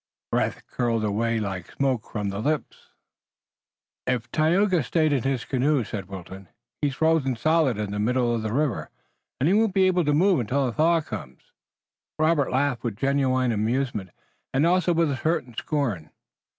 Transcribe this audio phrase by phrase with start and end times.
[0.31, 2.87] Breath curled away like smoke from the lips.
[4.07, 6.47] "If Tayoga stayed in his canoe," said Wilton,
[6.81, 8.89] "he's frozen solidly in the middle of the river,
[9.39, 11.51] and he won't be able to move it until a thaw comes."
[12.17, 14.09] Robert laughed with genuine amusement
[14.51, 16.09] and also with a certain scorn.